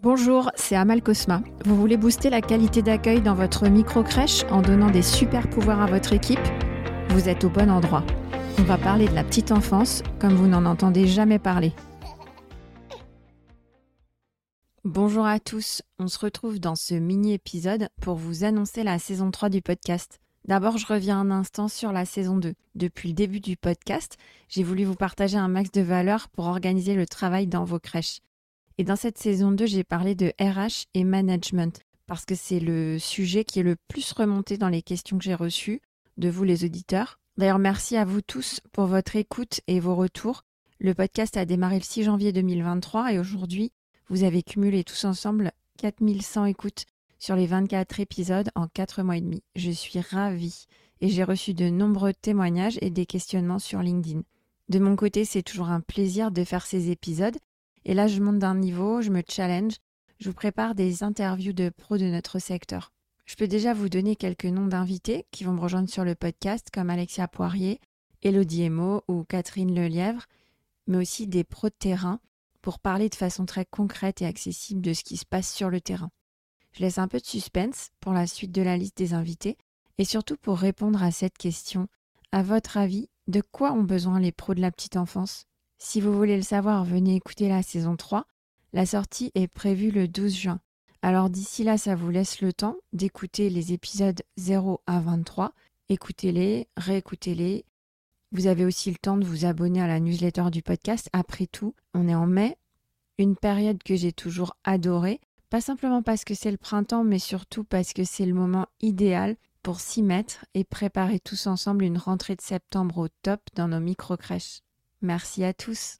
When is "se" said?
16.06-16.20, 75.16-75.24